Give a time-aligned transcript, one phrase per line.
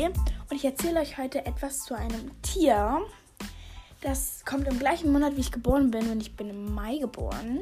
[0.00, 3.00] Und ich erzähle euch heute etwas zu einem Tier.
[4.00, 6.10] Das kommt im gleichen Monat, wie ich geboren bin.
[6.10, 7.60] Und ich bin im Mai geboren.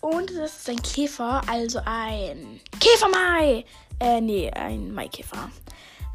[0.00, 3.64] Und das ist ein Käfer, also ein Käfermai.
[4.00, 5.48] Äh, nee, ein Maikäfer.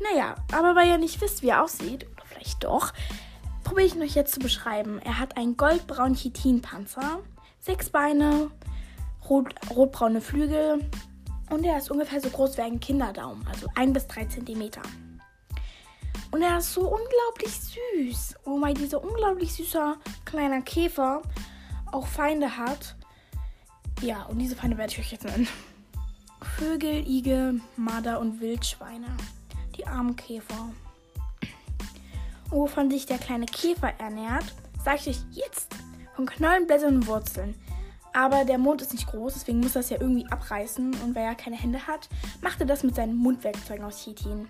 [0.02, 2.94] Naja, aber weil ihr nicht wisst, wie er aussieht, oder vielleicht doch,
[3.64, 5.00] probiere ich ihn euch jetzt zu beschreiben.
[5.04, 7.20] Er hat einen goldbraunen Chitinpanzer,
[7.60, 8.52] sechs Beine,
[9.30, 10.90] rot, rotbraune Flügel
[11.50, 14.82] und er ist ungefähr so groß wie ein Kinderdaumen, also ein bis drei Zentimeter.
[16.32, 18.36] Und er ist so unglaublich süß.
[18.46, 21.22] Mein, dieser unglaublich süßer kleiner Käfer
[21.92, 22.96] auch Feinde hat.
[24.02, 25.48] Ja, und diese Feinde werde ich euch jetzt nennen.
[26.58, 29.08] Vögel, Igel, Marder und Wildschweine.
[29.76, 30.70] Die armen Käfer.
[32.52, 34.46] Und wovon sich der kleine Käfer ernährt,
[34.84, 35.76] sage ich euch jetzt.
[36.16, 37.56] Von Knollen, Blättern und Wurzeln.
[38.14, 40.96] Aber der Mond ist nicht groß, deswegen muss er das ja irgendwie abreißen.
[41.04, 42.10] Und weil er keine Hände hat,
[42.42, 44.48] macht er das mit seinen Mundwerkzeugen aus Chitin.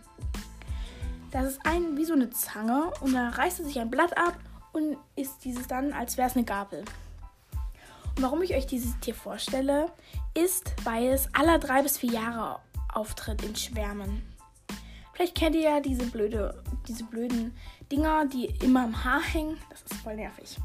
[1.32, 4.38] Das ist ein wie so eine Zange und da reißt er sich ein Blatt ab
[4.72, 6.86] und isst dieses dann, als wäre es eine Gabel.
[8.16, 9.92] Und warum ich euch dieses Tier vorstelle,
[10.34, 12.60] ist, weil es alle drei bis vier Jahre
[12.94, 14.24] auftritt in Schwärmen.
[15.14, 17.56] Vielleicht kennt ihr ja diese, blöde, diese blöden
[17.92, 19.58] Dinger, die immer im Haar hängen.
[19.70, 20.58] Das ist voll nervig.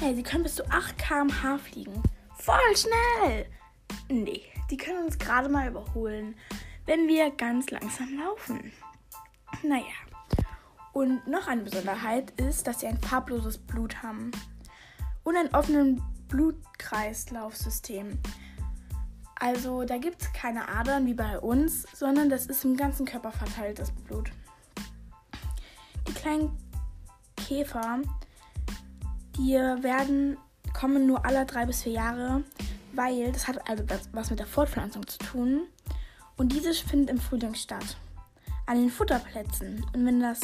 [0.00, 2.02] Hey, sie können bis zu 8 km/h fliegen.
[2.38, 3.46] Voll schnell!
[4.08, 6.34] Nee, die können uns gerade mal überholen,
[6.86, 8.72] wenn wir ganz langsam laufen.
[9.64, 9.84] Naja.
[10.92, 14.30] Und noch eine Besonderheit ist, dass sie ein farbloses Blut haben.
[15.24, 18.18] Und ein offenen Blutkreislaufsystem.
[19.40, 23.32] Also da gibt es keine Adern wie bei uns, sondern das ist im ganzen Körper
[23.32, 24.30] verteilt, das Blut.
[26.06, 26.56] Die kleinen
[27.36, 28.02] Käfer,
[29.36, 30.36] die werden,
[30.74, 32.44] kommen nur alle drei bis vier Jahre,
[32.92, 35.62] weil das hat also was mit der Fortpflanzung zu tun.
[36.36, 37.96] Und diese findet im Frühling statt
[38.66, 39.84] an den Futterplätzen.
[39.92, 40.40] Und wenn das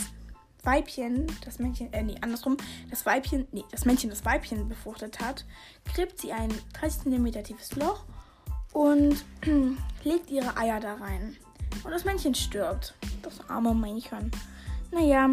[0.63, 2.57] Weibchen, das Männchen, äh, nee, andersrum,
[2.91, 5.45] das Weibchen, nee, das Männchen das Weibchen befruchtet hat,
[5.95, 8.05] gräbt sie ein 30 cm tiefes Loch
[8.73, 9.25] und
[10.05, 11.37] legt ihre Eier da rein.
[11.85, 12.95] Und das Männchen stirbt.
[13.23, 14.31] Das arme Männchen.
[14.91, 15.31] Naja,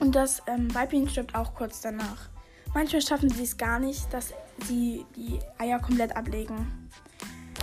[0.00, 2.28] und das ähm, Weibchen stirbt auch kurz danach.
[2.74, 4.34] Manchmal schaffen sie es gar nicht, dass
[4.66, 6.90] sie die Eier komplett ablegen.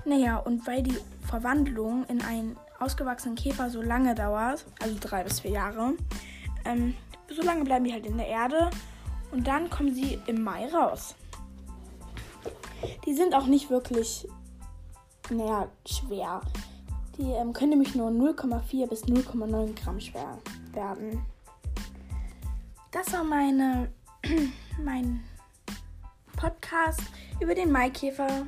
[0.06, 5.40] Naja, und weil die Verwandlung in ein ausgewachsenen Käfer so lange dauert, also drei bis
[5.40, 5.94] vier Jahre,
[6.66, 6.96] ähm,
[7.30, 8.70] so lange bleiben die halt in der Erde
[9.32, 11.16] und dann kommen sie im Mai raus.
[13.06, 14.28] Die sind auch nicht wirklich,
[15.30, 16.42] naja, schwer.
[17.18, 20.38] Die ähm, können nämlich nur 0,4 bis 0,9 Gramm schwer
[20.74, 21.26] werden.
[22.92, 23.92] Das war meine,
[24.84, 25.24] mein
[26.36, 27.02] Podcast
[27.40, 28.46] über den Maikäfer.